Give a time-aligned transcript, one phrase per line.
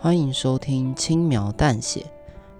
[0.00, 2.06] 欢迎收听轻描淡写，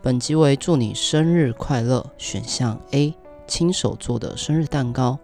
[0.02, 2.04] 本集为祝你生日快乐。
[2.18, 3.14] 选项 A，
[3.46, 5.16] 亲手做的生日蛋糕。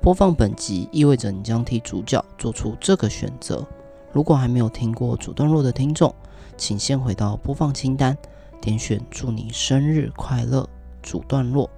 [0.00, 3.66] 播放本集意味着你将替主角做出这个选择。
[4.12, 6.14] 如果还没有听过主段落的听众，
[6.56, 8.16] 请先回到播放清单，
[8.60, 10.68] 点选“祝你生日快乐”
[11.02, 11.68] 主段落。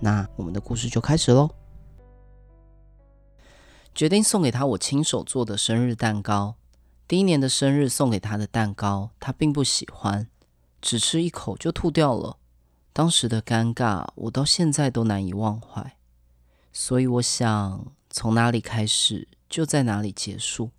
[0.00, 1.50] 那我们的故事就开始喽。
[3.94, 6.54] 决定送给他我亲手做的生日蛋糕。
[7.12, 10.30] 第一年的生日送给他的蛋糕，他并不喜欢，
[10.80, 12.38] 只吃一口就吐掉了。
[12.94, 15.98] 当时的尴尬，我到现在都难以忘怀。
[16.72, 20.70] 所以我想，从哪里开始，就在哪里结束。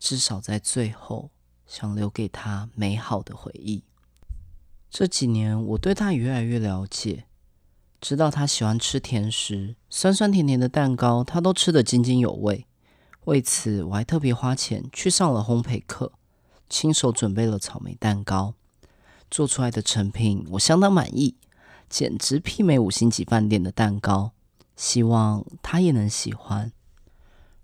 [0.00, 1.30] 至少在最后，
[1.64, 3.84] 想留给他美好的回忆。
[4.90, 7.26] 这几年，我对他越来越了解。
[8.00, 12.66] 知道他喜欢吃甜食，酸酸甜甜的蛋糕，他都吃得津津有味。
[13.26, 16.12] 为此，我还特别花钱去上了烘焙课，
[16.68, 18.54] 亲手准备了草莓蛋糕。
[19.28, 21.34] 做出来的成品，我相当满意，
[21.88, 24.30] 简直媲美五星级饭店的蛋糕。
[24.76, 26.70] 希望他也能喜欢。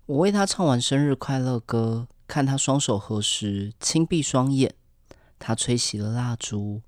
[0.07, 4.75] 我为他唱完生日快乐歌，看他双手合十，轻闭双眼。
[5.39, 6.81] 他吹熄了蜡烛，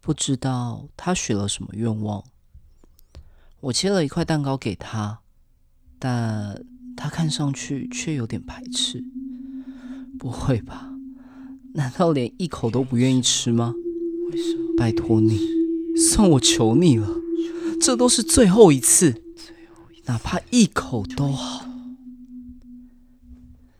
[0.00, 2.24] 不知道他许了什么愿望。
[3.60, 5.20] 我切了一块蛋糕给他，
[6.00, 6.64] 但
[6.96, 9.04] 他看上去却有点排斥。
[10.18, 10.92] 不会吧？
[11.74, 13.74] 难道连一口都不愿意吃吗？
[14.30, 14.74] 为什么？
[14.78, 15.38] 拜托你，
[15.94, 17.08] 算我求你了，
[17.80, 19.22] 这都是最后一次，
[20.06, 21.66] 哪怕一口都好。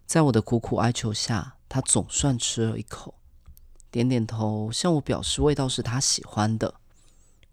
[0.06, 3.14] 在我的苦苦哀求下，他总算吃了一口，
[3.91, 6.75] 点点头，向我表示味道是他喜欢的。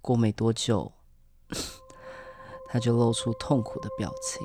[0.01, 0.91] 过没多久。
[2.67, 4.41] 他就露出痛苦的表情，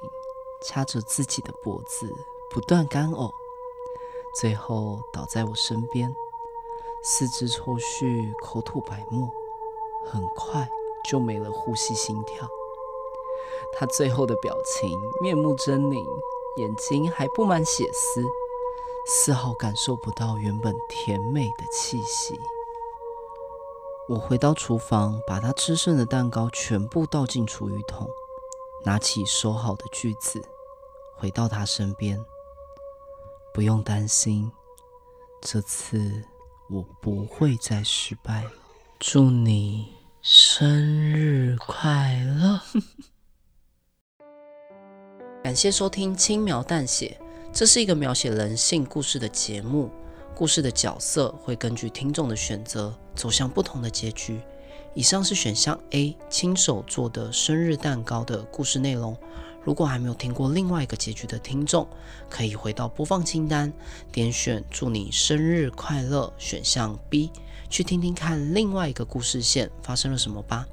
[0.60, 2.12] 掐着自己的脖子，
[2.50, 3.30] 不断干呕，
[4.40, 6.14] 最后倒在我身边，
[7.02, 9.28] 四肢抽搐，口吐白沫，
[10.06, 10.68] 很快
[11.08, 12.48] 就没了呼吸、心跳。
[13.72, 16.04] 他最后的表情面目狰狞，
[16.56, 18.24] 眼睛还布满血丝，
[19.06, 22.38] 丝毫感受不到原本甜美的气息。
[24.08, 28.08] 我回到厨房，把他吃剩的蛋糕全部倒进厨余桶，
[28.84, 30.40] 拿起收好的锯子，
[31.16, 32.18] 回到他身边。
[33.52, 34.50] 不用担心，
[35.42, 36.22] 这次
[36.70, 38.50] 我不会再失败了。
[39.00, 40.68] 祝你生
[41.12, 42.60] 日快乐！
[45.42, 47.18] 感谢收听《轻描淡写》，
[47.52, 49.90] 这是一个描写人性故事的节目。
[50.34, 54.40] 故事的角色会根据听众的选择走向不同的结局。
[54.98, 59.16] 以上是选项 A 亲手做的生日蛋糕的故事内容。
[59.62, 61.86] 如果还没有听过另外一个结局的听众，
[62.28, 63.72] 可以回到播放清单，
[64.10, 67.30] 点选“祝你生日快乐”选项 B，
[67.70, 70.66] 去听听看另外一个故事线发生了什么吧。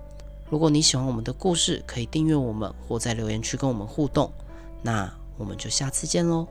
[0.49, 4.33] 如果你喜欢我们的故事，可以订阅我们或在留言区跟我们互动。
[4.81, 5.07] 那
[5.37, 6.47] 我们就下次见喽。